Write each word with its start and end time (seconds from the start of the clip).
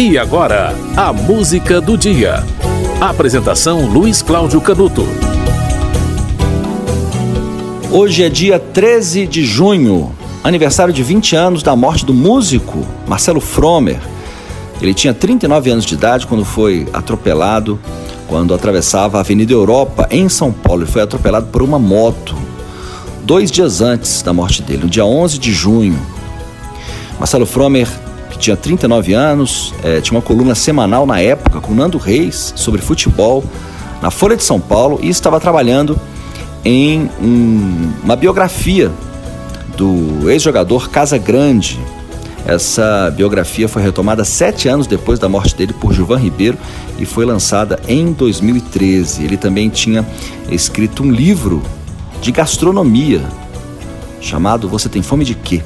E 0.00 0.16
agora, 0.16 0.72
a 0.96 1.12
música 1.12 1.80
do 1.80 1.98
dia. 1.98 2.44
Apresentação 3.00 3.84
Luiz 3.84 4.22
Cláudio 4.22 4.60
Canuto. 4.60 5.04
Hoje 7.90 8.22
é 8.22 8.28
dia 8.28 8.60
13 8.60 9.26
de 9.26 9.44
junho, 9.44 10.14
aniversário 10.44 10.94
de 10.94 11.02
20 11.02 11.34
anos 11.34 11.62
da 11.64 11.74
morte 11.74 12.06
do 12.06 12.14
músico 12.14 12.86
Marcelo 13.08 13.40
Fromer. 13.40 13.98
Ele 14.80 14.94
tinha 14.94 15.12
39 15.12 15.68
anos 15.68 15.84
de 15.84 15.94
idade 15.94 16.28
quando 16.28 16.44
foi 16.44 16.86
atropelado, 16.92 17.76
quando 18.28 18.54
atravessava 18.54 19.18
a 19.18 19.22
Avenida 19.22 19.52
Europa 19.52 20.06
em 20.12 20.28
São 20.28 20.52
Paulo. 20.52 20.82
Ele 20.82 20.92
foi 20.92 21.02
atropelado 21.02 21.48
por 21.48 21.60
uma 21.60 21.76
moto 21.76 22.36
dois 23.24 23.50
dias 23.50 23.80
antes 23.80 24.22
da 24.22 24.32
morte 24.32 24.62
dele, 24.62 24.84
no 24.84 24.88
dia 24.88 25.04
11 25.04 25.40
de 25.40 25.52
junho. 25.52 25.98
Marcelo 27.18 27.44
Fromer 27.44 27.88
que 28.38 28.44
tinha 28.44 28.56
39 28.56 29.12
anos, 29.12 29.74
é, 29.82 30.00
tinha 30.00 30.16
uma 30.16 30.22
coluna 30.22 30.54
semanal 30.54 31.04
na 31.04 31.20
época 31.20 31.60
com 31.60 31.74
Nando 31.74 31.98
Reis 31.98 32.52
sobre 32.56 32.80
futebol 32.80 33.44
na 34.00 34.10
Folha 34.10 34.36
de 34.36 34.44
São 34.44 34.60
Paulo 34.60 35.00
e 35.02 35.08
estava 35.08 35.40
trabalhando 35.40 35.98
em 36.64 37.10
um, 37.20 37.92
uma 38.04 38.14
biografia 38.14 38.90
do 39.76 40.30
ex-jogador 40.30 40.88
Casa 40.88 41.18
Grande. 41.18 41.78
Essa 42.46 43.12
biografia 43.14 43.68
foi 43.68 43.82
retomada 43.82 44.24
sete 44.24 44.68
anos 44.68 44.86
depois 44.86 45.18
da 45.18 45.28
morte 45.28 45.54
dele 45.54 45.72
por 45.72 45.92
Gilvan 45.92 46.18
Ribeiro 46.18 46.56
e 46.98 47.04
foi 47.04 47.26
lançada 47.26 47.78
em 47.88 48.12
2013. 48.12 49.24
Ele 49.24 49.36
também 49.36 49.68
tinha 49.68 50.06
escrito 50.48 51.02
um 51.02 51.10
livro 51.10 51.62
de 52.22 52.30
gastronomia 52.30 53.20
chamado 54.20 54.68
Você 54.68 54.88
Tem 54.88 55.02
Fome 55.02 55.24
de 55.24 55.34
Quê? 55.34 55.62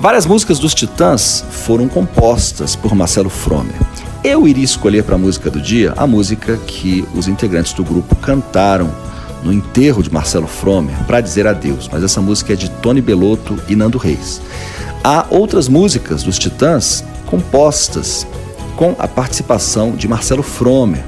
Várias 0.00 0.26
músicas 0.26 0.58
dos 0.58 0.74
Titãs 0.74 1.44
foram 1.50 1.88
compostas 1.88 2.76
por 2.76 2.94
Marcelo 2.94 3.30
Fromer. 3.30 3.74
Eu 4.22 4.46
iria 4.46 4.64
escolher 4.64 5.04
para 5.04 5.14
a 5.14 5.18
música 5.18 5.50
do 5.50 5.60
dia 5.60 5.94
a 5.96 6.06
música 6.06 6.56
que 6.66 7.06
os 7.14 7.28
integrantes 7.28 7.72
do 7.72 7.84
grupo 7.84 8.16
cantaram 8.16 8.92
no 9.42 9.52
enterro 9.52 10.02
de 10.02 10.12
Marcelo 10.12 10.46
Fromer 10.46 10.96
para 11.06 11.20
dizer 11.20 11.46
adeus, 11.46 11.88
mas 11.90 12.02
essa 12.02 12.20
música 12.20 12.54
é 12.54 12.56
de 12.56 12.70
Tony 12.70 13.00
Belotto 13.00 13.58
e 13.68 13.76
Nando 13.76 13.98
Reis. 13.98 14.40
Há 15.02 15.26
outras 15.30 15.68
músicas 15.68 16.22
dos 16.22 16.38
Titãs 16.38 17.04
compostas 17.26 18.26
com 18.76 18.96
a 18.98 19.06
participação 19.06 19.92
de 19.92 20.08
Marcelo 20.08 20.42
Fromer, 20.42 21.04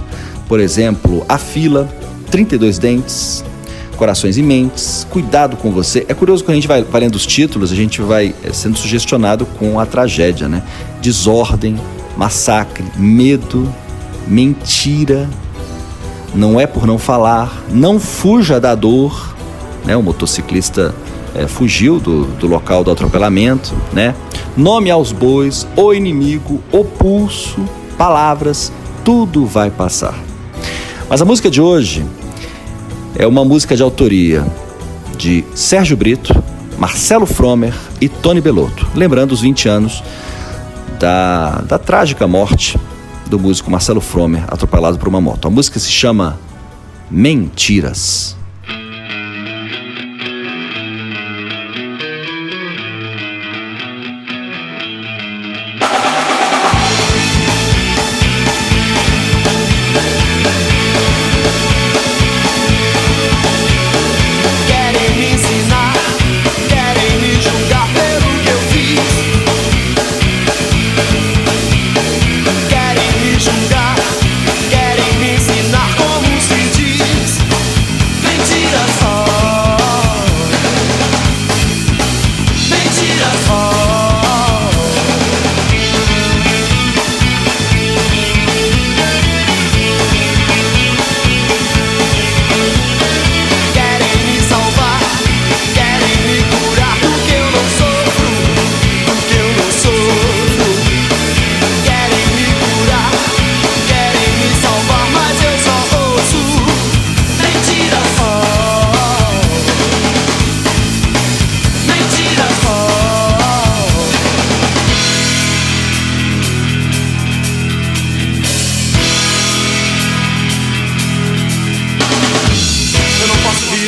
por 0.46 0.60
exemplo, 0.60 1.24
A 1.28 1.38
Fila, 1.38 1.88
32 2.30 2.78
Dentes, 2.78 3.44
corações 3.96 4.36
e 4.38 4.42
mentes, 4.42 5.06
cuidado 5.10 5.56
com 5.56 5.70
você. 5.72 6.04
É 6.08 6.14
curioso 6.14 6.44
que 6.44 6.50
a 6.50 6.54
gente 6.54 6.68
vai, 6.68 6.82
vai 6.82 7.00
lendo 7.00 7.16
os 7.16 7.26
títulos, 7.26 7.72
a 7.72 7.74
gente 7.74 8.00
vai 8.00 8.34
eh, 8.44 8.52
sendo 8.52 8.78
sugestionado 8.78 9.44
com 9.44 9.80
a 9.80 9.86
tragédia, 9.86 10.48
né? 10.48 10.62
Desordem, 11.00 11.76
massacre, 12.16 12.84
medo, 12.96 13.72
mentira, 14.26 15.28
não 16.34 16.60
é 16.60 16.66
por 16.66 16.86
não 16.86 16.98
falar, 16.98 17.64
não 17.70 17.98
fuja 17.98 18.60
da 18.60 18.74
dor, 18.74 19.34
né? 19.84 19.96
O 19.96 20.02
motociclista 20.02 20.94
é, 21.34 21.46
fugiu 21.46 21.98
do, 21.98 22.24
do 22.24 22.46
local 22.46 22.84
do 22.84 22.90
atropelamento, 22.90 23.74
né? 23.92 24.14
Nome 24.56 24.90
aos 24.90 25.12
bois, 25.12 25.66
o 25.76 25.92
inimigo, 25.92 26.62
o 26.72 26.84
pulso, 26.84 27.64
palavras, 27.98 28.72
tudo 29.04 29.46
vai 29.46 29.70
passar. 29.70 30.18
Mas 31.08 31.22
a 31.22 31.24
música 31.24 31.50
de 31.50 31.60
hoje 31.60 32.04
é 33.18 33.26
uma 33.26 33.44
música 33.44 33.74
de 33.74 33.82
autoria 33.82 34.46
de 35.16 35.44
Sérgio 35.54 35.96
Brito, 35.96 36.32
Marcelo 36.78 37.24
Fromer 37.24 37.74
e 38.00 38.08
Tony 38.08 38.40
Belotto, 38.40 38.86
lembrando 38.94 39.32
os 39.32 39.40
20 39.40 39.68
anos 39.68 40.02
da, 40.98 41.62
da 41.62 41.78
trágica 41.78 42.26
morte 42.26 42.78
do 43.26 43.38
músico 43.38 43.70
Marcelo 43.70 44.00
Fromer, 44.00 44.44
atropelado 44.46 44.98
por 44.98 45.08
uma 45.08 45.20
moto. 45.20 45.48
A 45.48 45.50
música 45.50 45.78
se 45.78 45.90
chama 45.90 46.38
Mentiras. 47.10 48.35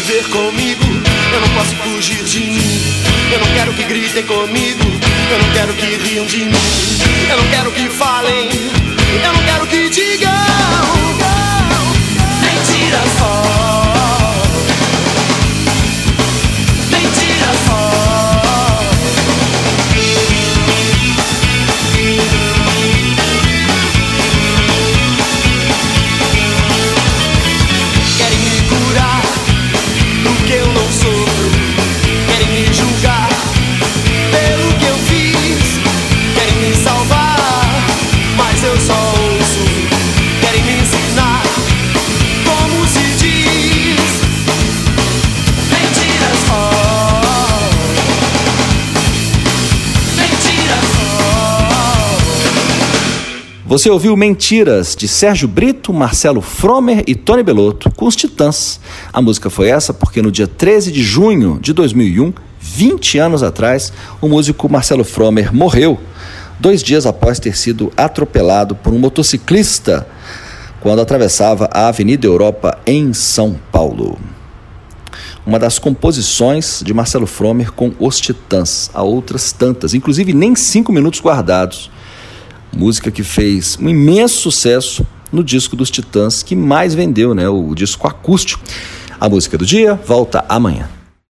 Viver 0.09 0.27
comigo, 0.31 0.85
eu 1.35 1.41
não 1.41 1.49
posso 1.51 1.77
fugir 1.77 2.25
de 2.25 2.41
mim. 2.41 2.81
Eu 3.31 3.41
não 3.41 3.47
quero 3.53 3.75
que 3.75 3.85
gritem 3.85 4.23
comigo, 4.23 4.83
eu 5.31 5.39
não 5.39 5.53
quero 5.53 5.75
que 5.75 5.85
riam 5.85 6.25
de 6.25 6.47
mim. 6.47 6.53
Eu 7.31 7.37
não 7.37 7.49
quero 7.51 7.71
que 7.73 7.91
falem, 7.91 8.49
Você 53.69 53.91
ouviu 53.91 54.17
Mentiras 54.17 54.97
de 54.97 55.07
Sérgio 55.07 55.47
Brito, 55.47 55.93
Marcelo 55.93 56.41
Fromer 56.41 57.05
e 57.07 57.15
Tony 57.15 57.43
Belotto 57.43 57.91
com 57.95 58.07
os 58.07 58.17
Titãs. 58.17 58.81
A 59.13 59.21
música 59.21 59.51
foi 59.51 59.69
essa 59.69 59.93
porque 59.93 60.23
no 60.23 60.33
dia 60.33 60.49
13 60.49 60.91
de 60.91 61.03
junho 61.03 61.59
de 61.61 61.75
2001, 61.75 62.33
20 62.59 63.19
anos 63.19 63.43
atrás, 63.43 63.93
o 64.23 64.27
músico 64.27 64.71
Marcelo 64.71 65.05
Fromer 65.05 65.55
morreu, 65.55 66.01
dois 66.59 66.83
dias 66.83 67.05
após 67.05 67.39
ter 67.39 67.55
sido 67.59 67.93
atropelado 67.95 68.75
por 68.75 68.95
um 68.95 68.99
motociclista 68.99 70.09
quando 70.81 71.03
atravessava 71.03 71.69
a 71.71 71.89
Avenida 71.89 72.27
Europa 72.27 72.79
em 72.87 73.13
São 73.13 73.55
Paulo. 73.71 74.19
Uma 75.45 75.59
das 75.59 75.79
composições 75.79 76.83
de 76.83 76.95
Marcelo 76.95 77.27
Fromer 77.27 77.71
com 77.71 77.93
os 77.99 78.19
Titãs, 78.19 78.91
há 78.95 79.03
outras 79.03 79.53
tantas, 79.53 79.93
inclusive 79.93 80.33
nem 80.33 80.57
cinco 80.57 80.91
minutos 80.91 81.21
guardados 81.21 81.91
música 82.79 83.11
que 83.11 83.25
fez 83.25 83.77
um 83.81 83.89
imenso 83.89 84.41
sucesso 84.41 85.05
no 85.33 85.43
disco 85.43 85.75
dos 85.75 85.91
Titãs 85.91 86.45
que 86.45 86.55
mais 86.55 86.95
vendeu, 86.95 87.35
né? 87.35 87.49
O 87.49 87.75
disco 87.75 88.07
acústico. 88.07 88.63
A 89.21 89.29
música 89.29 89.59
do 89.59 89.67
dia 89.67 89.95
volta 90.07 90.45
amanhã. 90.49 90.98